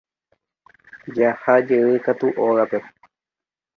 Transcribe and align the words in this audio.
Jahajey 1.17 1.91
katu 2.05 2.27
ógape. 2.47 2.79